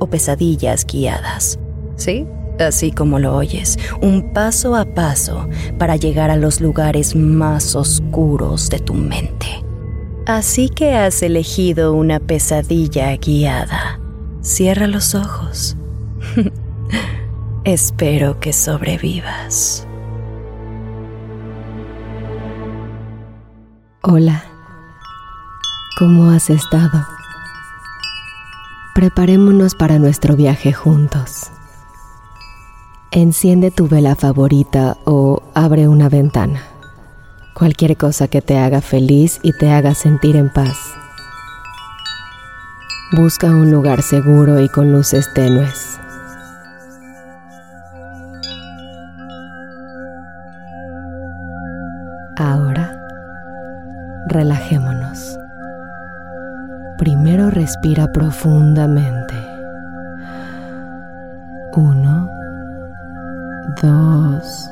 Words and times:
o 0.00 0.08
pesadillas 0.08 0.84
guiadas. 0.84 1.60
¿Sí? 1.94 2.26
Así 2.58 2.90
como 2.90 3.18
lo 3.18 3.36
oyes, 3.36 3.78
un 4.02 4.32
paso 4.32 4.74
a 4.74 4.84
paso 4.84 5.48
para 5.78 5.96
llegar 5.96 6.30
a 6.30 6.36
los 6.36 6.60
lugares 6.60 7.14
más 7.14 7.76
oscuros 7.76 8.68
de 8.68 8.80
tu 8.80 8.94
mente. 8.94 9.64
Así 10.26 10.68
que 10.68 10.94
has 10.94 11.22
elegido 11.22 11.92
una 11.92 12.20
pesadilla 12.20 13.16
guiada. 13.16 13.98
Cierra 14.42 14.86
los 14.86 15.14
ojos. 15.14 15.76
Espero 17.64 18.40
que 18.40 18.52
sobrevivas. 18.52 19.86
Hola, 24.02 24.44
¿cómo 25.98 26.30
has 26.30 26.48
estado? 26.48 27.19
Preparémonos 28.94 29.76
para 29.76 30.00
nuestro 30.00 30.34
viaje 30.34 30.72
juntos. 30.72 31.52
Enciende 33.12 33.70
tu 33.70 33.86
vela 33.86 34.16
favorita 34.16 34.96
o 35.04 35.42
abre 35.54 35.86
una 35.86 36.08
ventana. 36.08 36.62
Cualquier 37.54 37.96
cosa 37.96 38.26
que 38.26 38.42
te 38.42 38.58
haga 38.58 38.80
feliz 38.80 39.38
y 39.44 39.52
te 39.52 39.70
haga 39.70 39.94
sentir 39.94 40.34
en 40.34 40.52
paz. 40.52 40.76
Busca 43.12 43.46
un 43.46 43.70
lugar 43.70 44.02
seguro 44.02 44.60
y 44.60 44.68
con 44.68 44.92
luces 44.92 45.32
tenues. 45.34 45.98
Ahora, 52.36 52.96
relajémonos. 54.28 55.38
Primero 57.00 57.48
respira 57.48 58.08
profundamente. 58.12 59.34
Uno, 61.74 62.28
dos, 63.80 64.70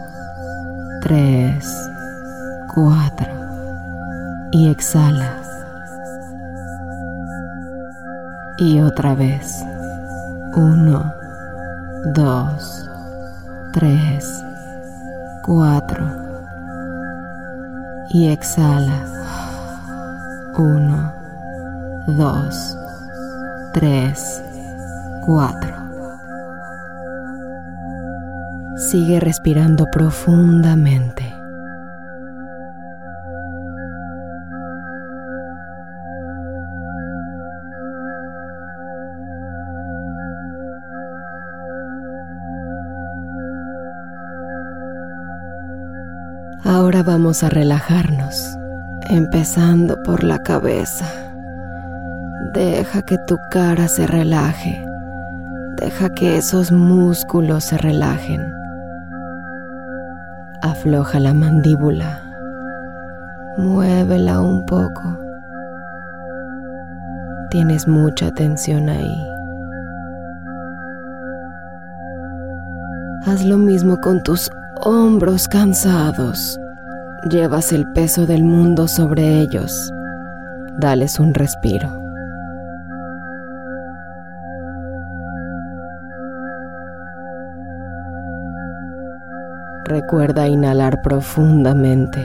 tres, 1.00 1.66
cuatro. 2.74 3.32
Y 4.50 4.68
exhala. 4.68 5.36
Y 8.58 8.82
otra 8.82 9.14
vez. 9.14 9.64
Uno, 10.54 11.10
dos, 12.12 12.90
tres, 13.72 14.44
cuatro. 15.46 16.06
Y 18.10 18.28
exhala. 18.28 19.06
Uno, 20.58 21.17
dos, 22.16 22.76
tres, 23.74 24.42
cuatro. 25.26 25.76
Sigue 28.76 29.20
respirando 29.20 29.86
profundamente. 29.92 31.34
Ahora 46.64 47.02
vamos 47.02 47.42
a 47.42 47.50
relajarnos, 47.50 48.56
empezando 49.10 50.02
por 50.02 50.24
la 50.24 50.38
cabeza. 50.38 51.27
Deja 52.54 53.02
que 53.02 53.18
tu 53.18 53.38
cara 53.50 53.88
se 53.88 54.06
relaje. 54.06 54.82
Deja 55.76 56.08
que 56.08 56.38
esos 56.38 56.72
músculos 56.72 57.64
se 57.64 57.76
relajen. 57.76 58.40
Afloja 60.62 61.20
la 61.20 61.34
mandíbula. 61.34 62.22
Muévela 63.58 64.40
un 64.40 64.64
poco. 64.64 65.18
Tienes 67.50 67.86
mucha 67.86 68.30
tensión 68.30 68.88
ahí. 68.88 69.28
Haz 73.26 73.44
lo 73.44 73.58
mismo 73.58 73.98
con 73.98 74.22
tus 74.22 74.50
hombros 74.80 75.48
cansados. 75.48 76.58
Llevas 77.28 77.72
el 77.72 77.84
peso 77.92 78.24
del 78.24 78.42
mundo 78.42 78.88
sobre 78.88 79.40
ellos. 79.40 79.92
Dales 80.78 81.20
un 81.20 81.34
respiro. 81.34 82.07
Recuerda 89.88 90.46
inhalar 90.46 91.00
profundamente. 91.00 92.20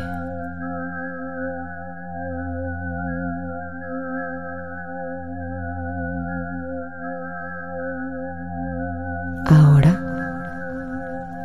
Ahora, 9.46 9.97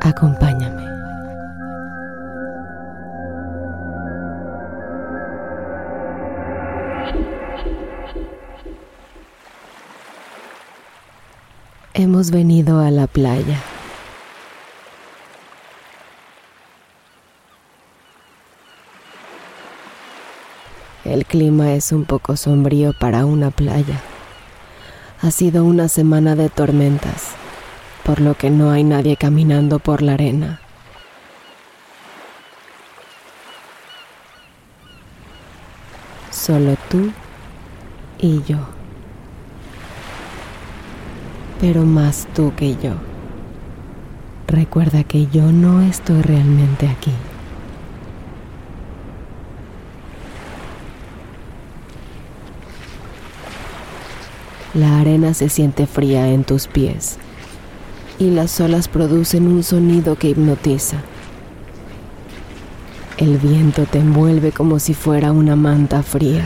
acompáñame. 0.00 0.82
Hemos 11.94 12.32
venido 12.32 12.80
a 12.80 12.90
la 12.90 13.06
playa. 13.06 13.77
El 21.08 21.24
clima 21.24 21.72
es 21.72 21.92
un 21.92 22.04
poco 22.04 22.36
sombrío 22.36 22.92
para 22.92 23.24
una 23.24 23.50
playa. 23.50 23.98
Ha 25.22 25.30
sido 25.30 25.64
una 25.64 25.88
semana 25.88 26.36
de 26.36 26.50
tormentas, 26.50 27.28
por 28.04 28.20
lo 28.20 28.34
que 28.34 28.50
no 28.50 28.70
hay 28.70 28.84
nadie 28.84 29.16
caminando 29.16 29.78
por 29.78 30.02
la 30.02 30.12
arena. 30.12 30.60
Solo 36.30 36.76
tú 36.90 37.10
y 38.18 38.42
yo. 38.42 38.58
Pero 41.58 41.84
más 41.84 42.28
tú 42.34 42.52
que 42.54 42.76
yo. 42.76 42.92
Recuerda 44.46 45.04
que 45.04 45.26
yo 45.28 45.52
no 45.52 45.80
estoy 45.80 46.20
realmente 46.20 46.86
aquí. 46.86 47.12
La 54.78 55.00
arena 55.00 55.34
se 55.34 55.48
siente 55.48 55.88
fría 55.88 56.28
en 56.28 56.44
tus 56.44 56.68
pies 56.68 57.16
y 58.16 58.30
las 58.30 58.60
olas 58.60 58.86
producen 58.86 59.48
un 59.48 59.64
sonido 59.64 60.14
que 60.14 60.28
hipnotiza. 60.28 60.98
El 63.16 63.38
viento 63.38 63.86
te 63.86 63.98
envuelve 63.98 64.52
como 64.52 64.78
si 64.78 64.94
fuera 64.94 65.32
una 65.32 65.56
manta 65.56 66.04
fría. 66.04 66.44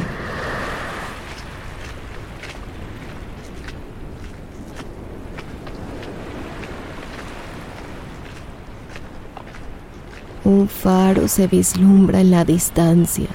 Un 10.45 10.69
faro 10.69 11.29
se 11.29 11.49
vislumbra 11.49 12.23
en 12.23 12.31
la 12.31 12.47
distancia, 12.47 13.29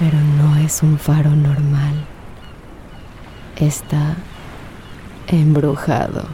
pero 0.00 0.18
no 0.38 0.56
es 0.56 0.82
un 0.82 0.98
faro 0.98 1.32
normal. 1.32 2.11
Está 3.56 4.16
embrujado. 5.28 6.26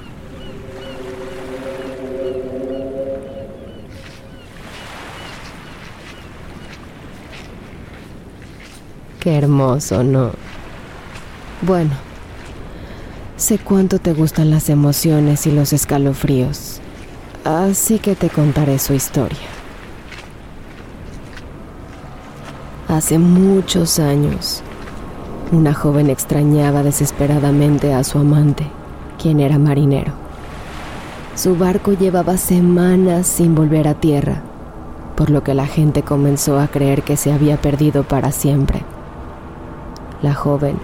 Qué 9.21 9.37
hermoso, 9.37 10.03
¿no? 10.03 10.33
Bueno, 11.63 12.09
Sé 13.39 13.57
cuánto 13.57 14.01
te 14.01 14.15
gustan 14.15 14.51
las 14.51 14.69
emociones 14.69 15.47
y 15.47 15.53
los 15.53 15.73
escalofríos, 15.73 16.81
así 17.45 18.01
que 18.01 18.17
te 18.17 18.31
contaré 18.31 18.81
su 18.81 18.95
historia. 18.95 19.39
Hace 22.89 23.17
muchos 23.21 24.01
años, 24.01 24.65
una 25.51 25.73
joven 25.73 26.11
extrañaba 26.11 26.83
desesperadamente 26.83 27.95
a 27.95 28.05
su 28.05 28.19
amante, 28.19 28.67
quien 29.21 29.41
era 29.41 29.59
marinero. 29.59 30.13
Su 31.35 31.57
barco 31.57 31.93
llevaba 31.93 32.37
semanas 32.37 33.27
sin 33.27 33.55
volver 33.55 33.89
a 33.89 33.95
tierra, 33.95 34.43
por 35.17 35.31
lo 35.31 35.43
que 35.43 35.55
la 35.55 35.67
gente 35.67 36.03
comenzó 36.03 36.59
a 36.59 36.69
creer 36.69 37.03
que 37.03 37.17
se 37.17 37.33
había 37.33 37.57
perdido 37.57 38.03
para 38.03 38.31
siempre. 38.33 38.83
La 40.21 40.35
joven, 40.35 40.77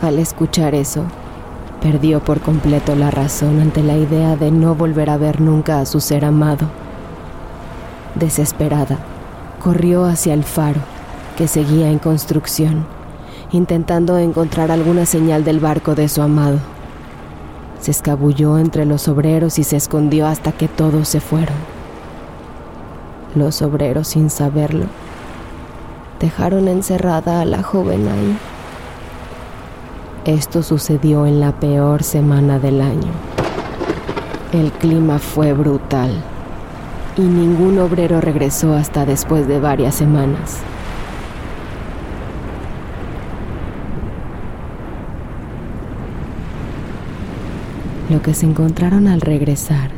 al 0.00 0.18
escuchar 0.18 0.74
eso, 0.74 1.04
perdió 1.82 2.20
por 2.20 2.40
completo 2.40 2.94
la 2.94 3.10
razón 3.10 3.60
ante 3.60 3.82
la 3.82 3.96
idea 3.96 4.36
de 4.36 4.50
no 4.50 4.74
volver 4.74 5.10
a 5.10 5.16
ver 5.16 5.40
nunca 5.40 5.80
a 5.80 5.86
su 5.86 6.00
ser 6.00 6.24
amado. 6.24 6.66
Desesperada, 8.14 8.98
corrió 9.62 10.04
hacia 10.04 10.34
el 10.34 10.44
faro, 10.44 10.80
que 11.36 11.48
seguía 11.48 11.90
en 11.90 11.98
construcción, 11.98 12.97
intentando 13.50 14.18
encontrar 14.18 14.70
alguna 14.70 15.06
señal 15.06 15.44
del 15.44 15.60
barco 15.60 15.94
de 15.94 16.08
su 16.08 16.22
amado. 16.22 16.58
Se 17.80 17.90
escabulló 17.90 18.58
entre 18.58 18.84
los 18.84 19.08
obreros 19.08 19.58
y 19.58 19.64
se 19.64 19.76
escondió 19.76 20.26
hasta 20.26 20.52
que 20.52 20.68
todos 20.68 21.08
se 21.08 21.20
fueron. 21.20 21.56
Los 23.34 23.62
obreros, 23.62 24.08
sin 24.08 24.30
saberlo, 24.30 24.86
dejaron 26.20 26.68
encerrada 26.68 27.40
a 27.40 27.44
la 27.44 27.62
joven 27.62 28.08
ahí. 28.08 28.36
Esto 30.24 30.62
sucedió 30.62 31.26
en 31.26 31.40
la 31.40 31.52
peor 31.52 32.02
semana 32.02 32.58
del 32.58 32.82
año. 32.82 33.12
El 34.52 34.72
clima 34.72 35.18
fue 35.18 35.52
brutal 35.52 36.10
y 37.16 37.22
ningún 37.22 37.78
obrero 37.78 38.20
regresó 38.20 38.74
hasta 38.74 39.06
después 39.06 39.46
de 39.46 39.60
varias 39.60 39.94
semanas. 39.94 40.58
Lo 48.10 48.22
que 48.22 48.34
se 48.34 48.46
encontraron 48.46 49.06
al 49.06 49.20
regresar 49.20 49.90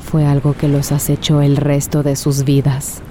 fue 0.00 0.26
algo 0.26 0.54
que 0.54 0.68
los 0.68 0.92
acechó 0.92 1.42
el 1.42 1.56
resto 1.56 2.02
de 2.02 2.16
sus 2.16 2.44
vidas. 2.44 3.02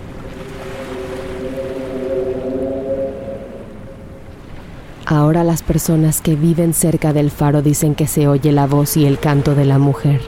Ahora 5.06 5.44
las 5.44 5.62
personas 5.62 6.22
que 6.22 6.36
viven 6.36 6.74
cerca 6.74 7.12
del 7.14 7.32
faro 7.32 7.62
dicen 7.62 7.96
que 7.96 8.08
se 8.08 8.28
oye 8.28 8.52
la 8.52 8.66
voz 8.66 8.98
y 8.98 9.06
el 9.06 9.20
canto 9.20 9.56
de 9.56 9.66
la 9.66 9.78
mujer 9.78 10.22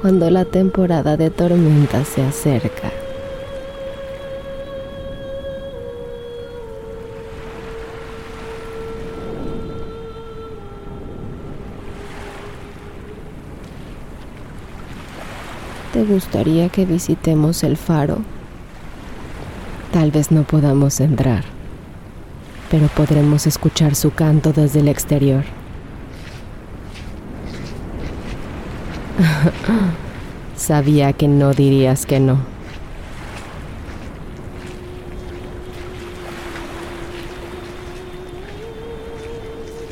cuando 0.00 0.30
la 0.30 0.44
temporada 0.44 1.16
de 1.16 1.30
tormenta 1.30 2.04
se 2.04 2.22
acerca. 2.22 3.05
¿Te 15.96 16.04
gustaría 16.04 16.68
que 16.68 16.84
visitemos 16.84 17.64
el 17.64 17.78
faro? 17.78 18.18
Tal 19.92 20.10
vez 20.10 20.30
no 20.30 20.42
podamos 20.42 21.00
entrar 21.00 21.56
pero 22.70 22.88
podremos 22.88 23.46
escuchar 23.46 23.94
su 23.94 24.12
canto 24.12 24.52
desde 24.52 24.80
el 24.80 24.88
exterior. 24.88 25.44
Sabía 30.56 31.12
que 31.12 31.28
no 31.28 31.52
dirías 31.52 32.06
que 32.06 32.18
no. 32.20 32.38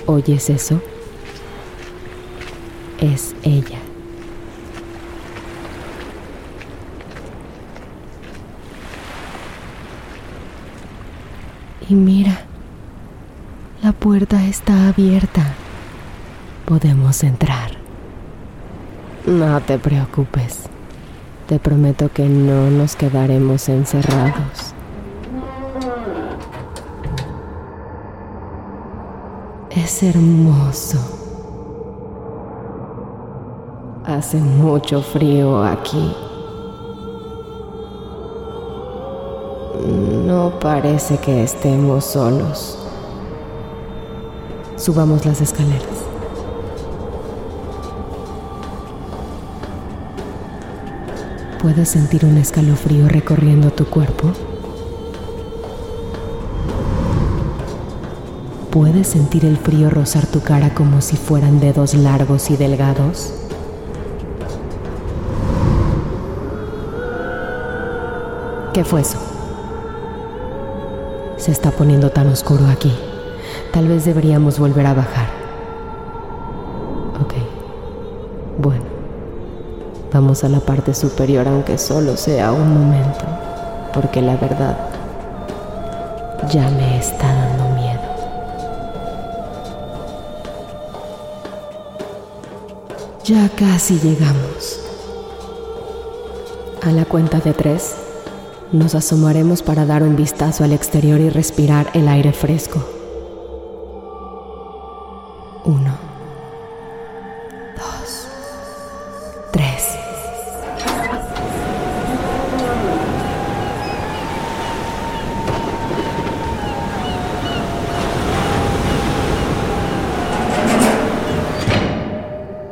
¿Oyes 0.07 0.51
eso? 0.51 0.83
Es 3.01 3.35
ella. 3.43 3.84
Y 11.89 11.95
mira. 11.95 12.41
La 13.83 13.93
puerta 13.93 14.45
está 14.45 14.89
abierta. 14.89 15.43
Podemos 16.65 17.23
entrar. 17.23 17.73
No 19.27 19.61
te 19.61 19.79
preocupes. 19.79 20.65
Te 21.49 21.59
prometo 21.59 22.11
que 22.11 22.27
no 22.27 22.71
nos 22.71 22.97
quedaremos 22.97 23.69
encerrados. 23.69 24.75
Es 29.71 30.03
hermoso. 30.03 30.99
Hace 34.07 34.39
mucho 34.39 35.03
frío 35.03 35.63
aquí. 35.63 36.15
No 40.35 40.59
parece 40.59 41.19
que 41.19 41.45
estemos 41.45 42.05
solos. 42.05 42.77
Subamos 44.77 45.25
las 45.25 45.41
escaleras. 45.41 45.97
¿Puedes 51.63 51.89
sentir 51.89 52.25
un 52.25 52.37
escalofrío 52.37 53.09
recorriendo 53.09 53.71
tu 53.71 53.85
cuerpo? 53.85 54.33
¿Puedes 58.73 59.07
sentir 59.07 59.45
el 59.45 59.57
frío 59.57 59.89
rozar 59.89 60.27
tu 60.27 60.41
cara 60.41 60.75
como 60.75 61.01
si 61.01 61.17
fueran 61.17 61.61
dedos 61.61 61.95
largos 61.95 62.51
y 62.51 62.57
delgados? 62.57 63.35
¿Qué 68.73 68.83
fue 68.83 69.03
eso? 69.03 69.34
Se 71.45 71.51
está 71.51 71.71
poniendo 71.71 72.09
tan 72.09 72.29
oscuro 72.29 72.67
aquí. 72.69 72.91
Tal 73.71 73.87
vez 73.87 74.07
deberíamos 74.07 74.59
volver 74.59 74.87
a 74.87 74.95
bajar. 74.95 75.27
Ok. 77.23 77.35
Bueno. 78.57 78.87
Vamos 80.11 80.43
a 80.43 80.49
la 80.49 80.61
parte 80.61 80.95
superior 80.95 81.47
aunque 81.47 81.77
solo 81.77 82.17
sea 82.17 82.51
un 82.51 82.73
momento. 82.73 83.27
Porque 83.93 84.23
la 84.23 84.39
verdad 84.39 84.75
ya 86.51 86.71
me 86.71 86.99
está 86.99 87.27
dando 87.27 87.69
miedo. 87.75 88.01
Ya 93.23 93.51
casi 93.55 93.99
llegamos. 93.99 94.81
A 96.81 96.91
la 96.91 97.05
cuenta 97.05 97.39
de 97.41 97.53
tres, 97.53 97.97
nos 98.75 98.97
asomaremos 98.97 99.63
para 99.63 99.87
dar 99.87 100.03
un 100.03 100.17
vistazo 100.17 100.65
al 100.65 100.73
exterior 100.73 101.21
y 101.21 101.31
respirar 101.31 101.91
el 101.95 102.09
aire 102.09 102.33
fresco. 102.33 102.85
Uno, 105.65 105.95
dos, 107.77 108.27
tres. 109.53 109.97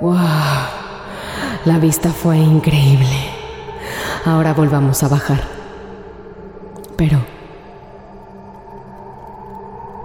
¡Wow! 0.00 0.16
La 1.64 1.78
vista 1.78 2.10
fue 2.10 2.38
increíble. 2.38 3.06
Ahora 4.24 4.52
volvamos 4.52 5.00
a 5.04 5.08
bajar. 5.08 5.61
Pero... 7.02 7.18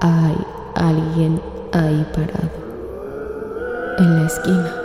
Hay 0.02 0.36
alguien 0.74 1.40
ahí 1.72 2.04
parado 2.12 2.50
en 4.00 4.16
la 4.16 4.26
esquina. 4.26 4.76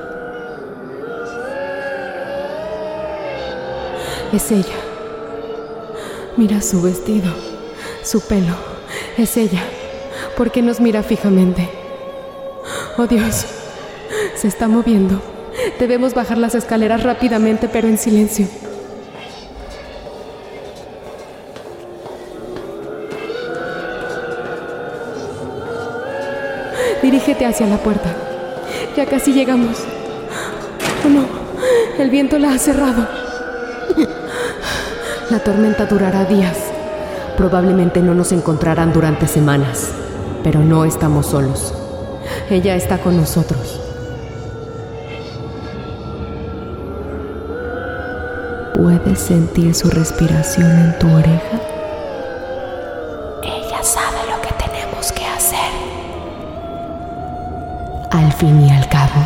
Es 4.31 4.51
ella. 4.51 4.77
Mira 6.37 6.61
su 6.61 6.83
vestido, 6.83 7.33
su 8.05 8.21
pelo. 8.21 8.57
Es 9.17 9.39
ella. 9.39 9.63
¿Por 10.37 10.51
qué 10.51 10.61
nos 10.61 10.81
mira 10.81 11.03
fijamente? 11.03 11.71
Oh 12.99 13.07
Dios, 13.07 13.47
se 14.37 14.49
está 14.49 14.69
moviendo. 14.69 15.19
Debemos 15.79 16.13
bajar 16.13 16.37
las 16.37 16.55
escaleras 16.55 17.05
rápidamente, 17.05 17.71
pero 17.73 17.89
en 17.89 17.97
silencio. 17.97 18.49
Dirígete 27.03 27.45
hacia 27.45 27.67
la 27.67 27.79
puerta. 27.79 28.15
Ya 28.97 29.07
casi 29.07 29.33
llegamos. 29.33 29.79
Oh, 31.05 31.09
no, 31.09 31.27
el 31.99 32.11
viento 32.11 32.39
la 32.39 32.53
ha 32.53 32.59
cerrado. 32.59 33.07
La 35.31 35.39
tormenta 35.41 35.87
durará 35.87 36.25
días. 36.25 36.59
Probablemente 37.37 38.01
no 38.01 38.15
nos 38.15 38.33
encontrarán 38.33 38.93
durante 38.93 39.27
semanas, 39.27 39.89
pero 40.45 40.61
no 40.61 40.85
estamos 40.85 41.27
solos. 41.27 41.75
Ella 42.51 42.77
está 42.77 42.99
con 42.99 43.17
nosotros. 43.17 43.81
¿Puedes 48.75 49.19
sentir 49.19 49.75
su 49.75 49.89
respiración 49.91 50.71
en 50.71 50.99
tu 50.99 51.09
oreja? 51.11 51.72
Fin 58.43 58.67
y 58.67 58.71
al 58.73 58.89
cabo, 58.89 59.23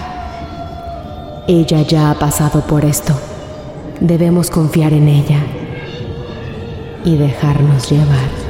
ella 1.49 1.81
ya 1.81 2.11
ha 2.11 2.19
pasado 2.19 2.61
por 2.67 2.85
esto. 2.85 3.15
Debemos 3.99 4.51
confiar 4.51 4.93
en 4.93 5.09
ella 5.09 5.39
y 7.03 7.17
dejarnos 7.17 7.91
llevar. 7.91 8.46